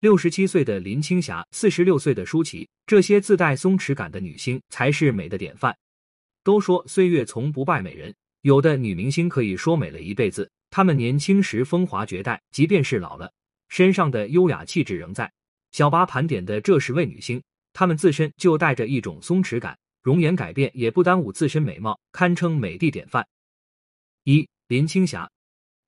[0.00, 5.76] 六十七岁的林青霞，四十六岁的舒淇，这些自带松弛感的女星才是美的典范。
[6.44, 13.32] 都说岁月从不败美人，有的女明星可以说美了一辈子，她们年轻时风华绝代，即便是老了，
[13.70, 15.28] 身上的优雅气质仍在。
[15.72, 17.42] 小八盘点的这十位女星，
[17.72, 23.26] 她们自身就带着一种松弛感，容颜改变也不耽误自身美貌，堪称美的典范。
[24.22, 25.28] 一林青霞，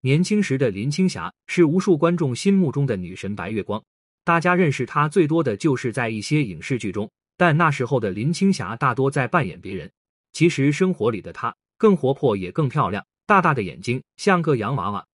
[0.00, 3.80] 年轻时的林青霞是无数观众心目中的女神白月光，
[4.24, 9.90] 大家认识她最多的就是在一些影视剧中，但那时候的林青霞大多在扮演别人。
[10.32, 15.04] 其实生活里的她更活泼，也更漂亮，大大的眼睛像个洋娃娃。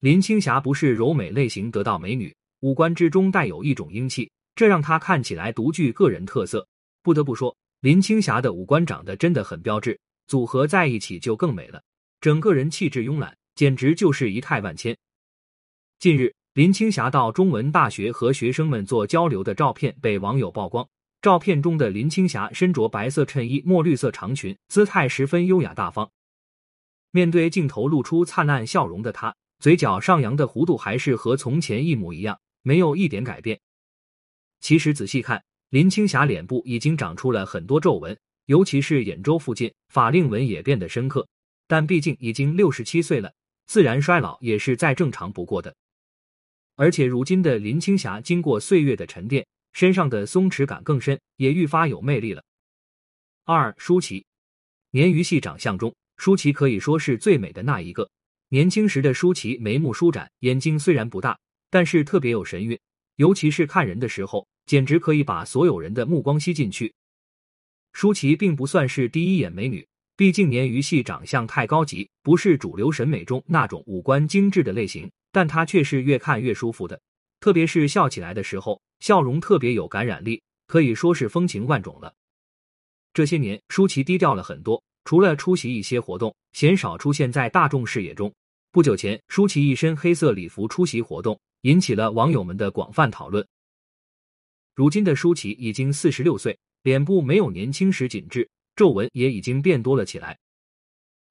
[0.00, 2.34] 林青霞不是柔美类型得到美女。
[2.60, 6.66] 五官之中带有一种英气，这让她看起来独具个人特色。
[7.02, 11.82] 不得不说，林青霞的五官长得真的很标致，组合在一起就更美了。
[12.20, 14.96] 整个人气质慵懒，简直就是仪态万千。
[15.98, 20.88] 近日，林青霞到中文大学和学生们做交流的照片被网友曝光。
[21.20, 26.10] 照片中的林青霞身着白色衬衣、墨绿色长裙，姿态十分优雅大方。
[27.10, 32.40] 面对镜头露出灿烂笑容的她，嘴角上扬的弧度还是和从前一模一样。
[32.62, 33.60] 没有一点改变。
[34.62, 41.28] 其实仔细看，林青霞脸部已经长出了很多皱纹，尤其是眼周附近，法令纹也变得深刻。
[41.68, 43.30] 但毕竟已经六十七岁了，
[43.66, 45.76] 自然衰老也是再正常不过的。
[46.76, 52.44] 而且如今的林青霞经过岁月的沉淀，身上的松弛感更深，也愈发有魅力了。
[53.44, 54.24] 二舒淇，
[54.92, 58.08] 鲶鱼系长相中，舒淇可以说是最美的那一个。
[58.50, 61.38] 年轻时的舒淇眉目舒展，眼睛虽然不大。
[61.68, 62.78] 但是特别有神韵，
[63.16, 66.94] 尤其是看人的时候，简直可以把所有人的目光吸进去。
[67.92, 75.10] 舒淇并不算是第一眼美女，毕竟鲶鱼系长相太高级，不是主流审美中那种五官精致的类型。
[75.36, 76.98] 但他却是越看越舒服的，
[77.40, 82.14] 特别是笑起来的时候，笑容特别有感染力，可以说是风情万种了。
[83.12, 88.34] 这些年，舒淇低调了很多，除了出席一些活动，鲜少出现在大众视野中。
[88.72, 91.38] 不久前，舒淇一身黑色礼服出席活动。
[91.60, 93.46] 引起了网友们的广泛讨论。
[94.74, 100.38] 如今的舒淇已经四十六岁，脸部没有年轻时紧致，皱纹也已经变多了起来。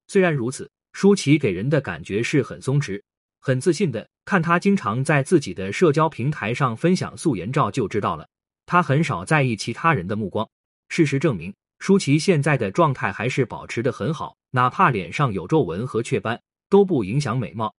[0.06, 3.02] 虽然如此，舒淇给人的感觉是很松弛、
[3.40, 4.08] 很自信的。
[4.24, 8.28] 看她经常在自己的社交平台上分享素颜照就知道了，
[8.66, 10.48] 她很少在意其他人的目光。
[10.88, 17.74] 事实证明，舒淇现在的状态还是保持的很好，哪怕脸上有皱纹和雀斑，都不影响美貌。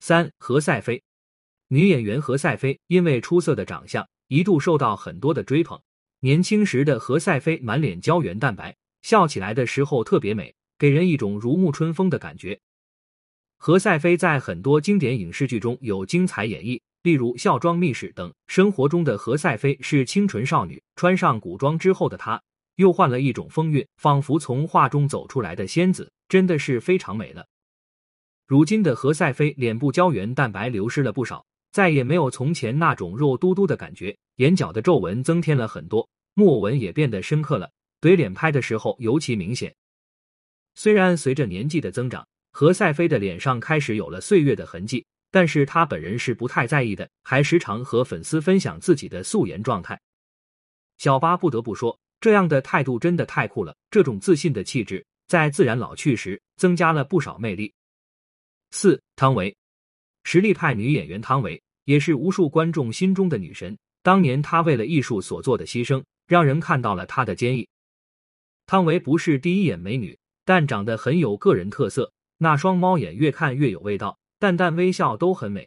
[0.00, 1.02] 三何赛飞。
[1.68, 5.80] 女演员何赛飞因为出色的长相，一度受到很多的追捧。
[6.20, 12.60] 年轻时的何赛飞满脸胶原蛋白，笑起来的时候特别美，给人一种如沐春风的感觉。
[13.56, 18.32] 何赛飞在很多经典影视剧中有精彩演绎，例如《孝庄秘史》等。
[18.46, 22.42] 生活中的何赛飞是清纯少女，穿上古装之后的她
[22.76, 27.46] 又换了一种风韵，仿佛从画中走出来的仙子，真的是非常美了。
[28.46, 31.44] 如今的何赛飞脸部胶原蛋白流失了不少。
[31.72, 37.68] 再也没有从前那种肉嘟嘟的感觉，眼角的皱纹增添了很多，木偶纹也变得深刻了，
[38.00, 39.74] 怼脸拍的时候尤其明显。
[40.76, 42.24] 虽然随着年纪的增长，
[42.56, 50.00] 何赛飞的脸上开始有了岁月的痕迹，但是他本人是不太在意的，还时常和粉丝分享自己的素颜状态。
[50.96, 57.74] 小八不得不说，这样的态度真的太酷了，这种自信的气质在自然老去时增加了不少魅力。
[58.70, 59.52] 四汤唯。
[60.22, 63.76] 实力派女演员汤唯也是无数观众心中的女神。
[64.04, 67.68] 当年她为了艺术所做的牺牲，让人看到了她的坚毅。
[68.64, 72.12] 汤唯不是第一眼美女，但长得很有个人特色，
[72.44, 75.66] 那双猫眼越看越有味道，淡淡微笑都很美。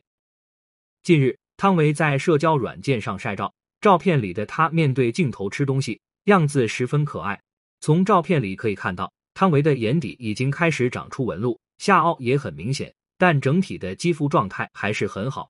[1.01, 3.51] 近日，汤唯在社交软件上晒照，
[3.81, 7.41] 照片里的她面对镜头吃东西，样子十分可爱。
[7.79, 12.93] 从照片里可以看到，汤唯的眼底已经开始长出纹路，下凹也很明显。
[13.17, 15.49] 但整体的肌肤状态还是很好，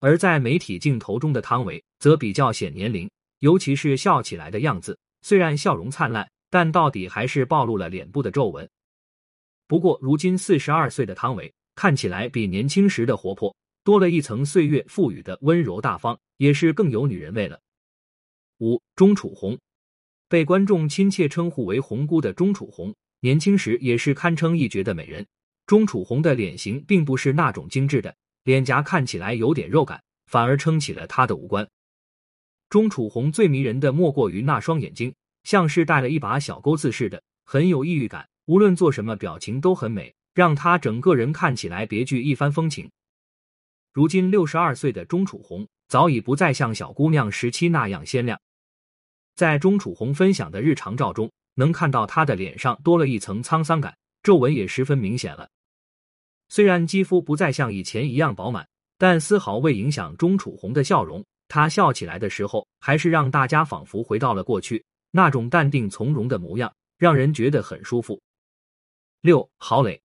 [0.00, 8.68] 而在媒体镜头中的汤唯则比较显年龄，尤其是笑起来的样子，虽然笑容灿烂，但到底还是暴露了脸部的皱纹。
[9.68, 13.54] 不过，如今四十二岁的汤唯看起来比年轻时的活泼，
[13.84, 17.60] 多了一层岁月赋予的温柔大方，也是更有女人味了。
[18.60, 19.58] 五钟楚红
[20.26, 25.26] 被观众亲切称呼为“红姑”的钟楚红，年轻时也是堪称一绝的美人。
[25.66, 31.68] 钟楚红的脸型并不是那种精致的，脸颊看起来有点肉感，反而撑起了她的五官。
[32.70, 38.26] 钟楚红最迷人的莫过于那双眼睛，像是带了一把小钩子似的，很有抑郁感。
[38.48, 42.90] 无论做什么，表情都很美，让她整个人看起来别具一番风情。
[43.92, 48.40] 如今六十二岁的钟楚红早已不再像小姑娘时期那样鲜亮。
[49.36, 55.46] 在钟楚红分享的日常照中，能看到她的脸上多了一层沧桑感，皱纹也十分明显了。
[56.48, 58.66] 虽然肌肤不再像以前一样饱满，
[58.96, 61.22] 但丝毫未影响钟楚红的笑容。
[61.48, 68.18] 她笑起来的时候，还是让大家仿佛回到了过去那种淡定从容的模样，让人觉得很舒服。
[69.20, 70.00] 六，郝蕾，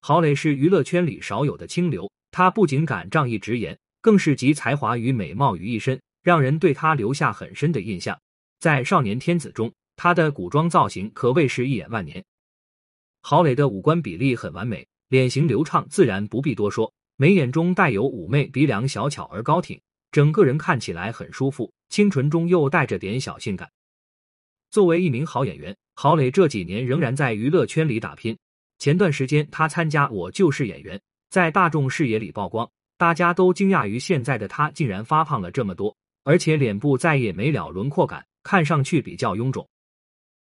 [0.00, 2.10] 郝蕾是娱乐圈里少有的清流。
[2.32, 8.20] 她不仅敢仗义直言，更是集才华与美貌于一身，让人对她留下很深的印象。
[8.58, 12.24] 在《少年天子》中，她的古装造型可谓是一眼万年。
[13.22, 16.92] 郝蕾的五官比例很完美，脸型流畅，自然不必多说。
[17.14, 19.80] 眉眼中带有妩媚，鼻梁小巧而高挺，
[20.10, 23.70] 整个人看起来很舒服，清纯中又带着点小性感。
[24.70, 28.36] 作为一名好演员，郝蕾这几年仍然在娱乐圈里打拼。
[28.78, 30.96] 前段时间，她参加《我就是演员》。
[31.28, 35.94] 在大众视野里曝光，大家都惊讶于现在的她竟然发胖了这么多，
[36.24, 39.68] 而且脸部再也没了轮廓感，看上去比较臃肿。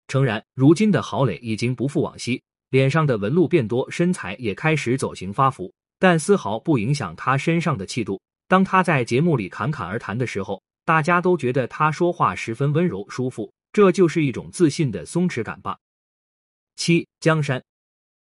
[0.07, 8.21] 诚然，如今的郝蕾已经不复往昔，脸上的纹路变多，身材也开始走形发福，但丝毫不影响她身上的气度。
[8.47, 15.79] 当她在节目里侃侃而谈的时候，大家都觉得她说话十分温柔舒服，这就是一种自信的松弛感吧。
[16.75, 17.63] 七江山，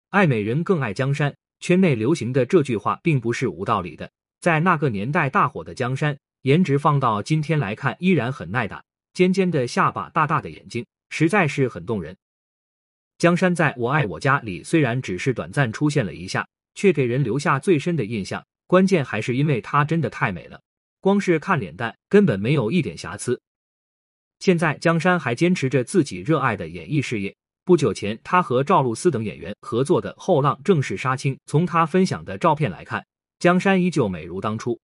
[0.10, 1.36] 爱美人更爱江山。
[1.62, 4.12] 圈内流行的这句话并不是无道理的。
[4.42, 8.84] 在那个年代大火的江山，颜值放到今天来看依然很耐打，
[9.14, 12.16] 尖尖的下巴，大大的眼睛，实在是很动人。
[13.18, 18.46] 江山在我爱我家里虽然只是短暂出现了一下，却给人留下最深的印象。
[18.68, 20.62] 关键还是因为她真的太美了，
[21.00, 23.42] 光是看脸蛋根本没有一点瑕疵。
[24.46, 27.36] 现在江山还坚持着自己热爱的演艺事业。
[27.64, 31.36] 不久前，他和赵露思等演员合作的《后浪》正式杀青。
[31.48, 33.04] 从他分享的照片来看，
[33.40, 34.80] 江山依旧美如当初。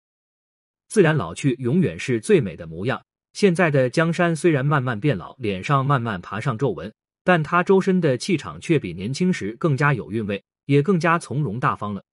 [0.90, 3.02] 自然老去永远是最美的模样。
[3.32, 6.92] 现在的江山虽然慢慢变老，脸上慢慢爬上皱纹，
[7.24, 12.04] 但他周身的气场却比年轻时更加有韵味，也更加从容大方了。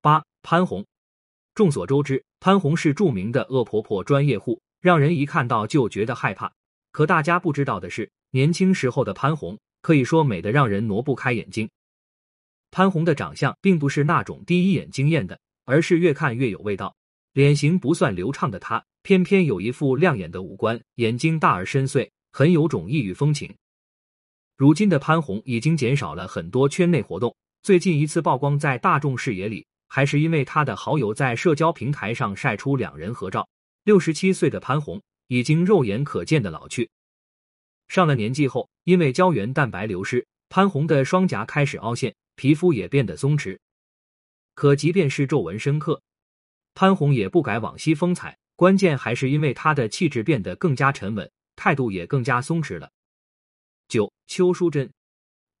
[0.00, 0.86] 八潘虹，
[1.54, 6.52] 众所周知，潘虹是著名的恶婆婆专业户，让人一看到就觉得害怕。
[6.92, 9.58] 可大家不知道的是，年轻时候的潘虹。
[9.82, 11.70] 可以说美的让人挪不开眼睛。
[12.72, 16.92] 潘虹的长相并不是那种第一眼惊艳的，而是越看越有味道。
[17.34, 23.54] 脸型不算流畅的她，偏偏有一副亮眼的五官，眼睛大而深邃，很有种异域风情。
[24.56, 33.48] 如今的潘虹已经减少了很多圈内活动，最近一次曝光在大众视野里，还是因为她的好友在社交平台上晒出两人合照。
[33.86, 36.90] 六十七岁的潘虹已经肉眼可见的老去。
[37.86, 43.56] 上了年纪后，因为胶原蛋白流失，潘虹的双颊开始凹陷，皮肤也变得松弛。
[44.56, 46.02] 可即便是皱纹深刻，
[46.74, 48.36] 潘虹也不改往昔风采。
[48.56, 52.90] 关键还是因为她的气质变得更加沉稳，态度也更加松弛了。
[53.86, 54.92] 九，邱淑贞，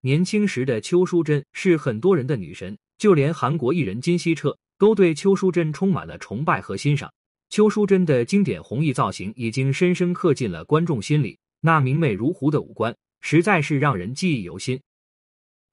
[0.00, 7.12] 年轻时的邱淑贞是很多人的女神，就连韩国艺人金希澈都对邱淑贞充满了崇拜和欣赏。
[7.48, 11.38] 邱淑贞的经典红衣造型已经深深刻进了观众心里。
[11.60, 14.80] 那明媚如湖的五官，实在是让人记忆犹新。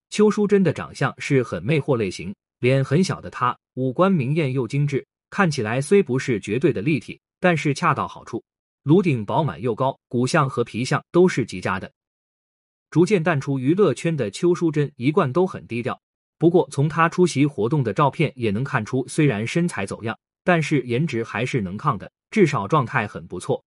[0.09, 8.43] 邱淑贞的长相是很魅惑类型，脸很小的她，五官明艳又精致，看起来虽不是绝对的立体，但是恰到好处。
[8.83, 11.91] 颅顶饱满又高，骨相和皮相都是极佳的。
[12.89, 15.99] 逐渐淡出娱乐圈的邱淑贞一贯都很低调，
[16.37, 23.63] 不过从她出席活动的照片也能看出，虽然身材走样，但是颜值还是能抗的，至少状态很不错。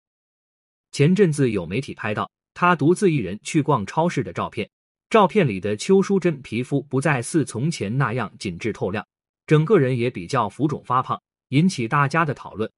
[0.92, 4.70] 前阵子有媒体拍到她独自一人去逛超市的照片，
[5.10, 9.06] 照片里的邱淑贞皮肤不再似从前那样紧致透亮，
[9.48, 12.72] 整个人也比较浮肿发胖，引起大家的讨论。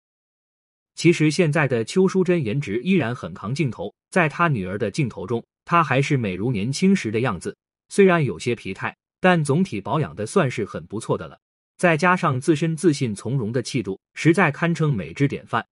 [0.96, 7.58] 其实现在的邱淑贞颜值依然很扛镜头，在她女儿的镜头中，她还是美如年轻时的样子，
[7.90, 11.38] 虽然有些疲态，但总体保养的算是很不错的了。
[11.78, 15.66] 再加上自身自信从容的气度，实在堪称美之典范。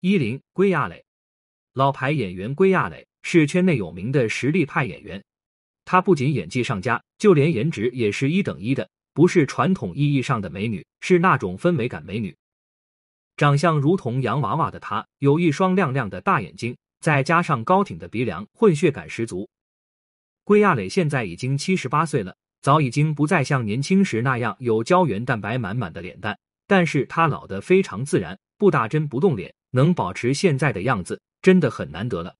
[0.00, 1.04] 一零归亚蕾。
[1.72, 5.22] 老牌演员归亚蕾是圈内有名的实力派演员，
[5.84, 12.36] 她不仅演技上佳，就连颜值也是一等一的，不是传统意义上的美女，是那种氛围感美女。
[13.36, 19.48] 长相如同洋娃娃的她，有一双亮亮的大眼睛，再加上高挺的鼻梁，混血感十足。
[20.42, 32.34] 归亚蕾现在已经七十八岁了，早已经不再像年轻时那样有胶原蛋白满满的脸蛋但是她老得非常自然不打针不动脸能保持现在的样子真的很难得了。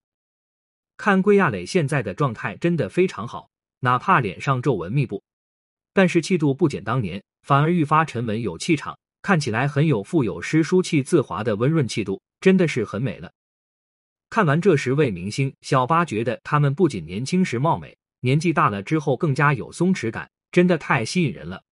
[0.96, 3.48] 看归亚蕾现在的状态真的非常好
[3.80, 5.22] 哪怕脸上皱纹密布
[5.94, 13.32] 但是气度不减当年反而愈发沉稳有气场看起来很有富有诗书气自华的温润气度真的是很美了。
[14.28, 21.64] 看完这十位明星小八觉得他们不仅年轻时貌美年纪大了之后更加有松弛感真的太吸引人了。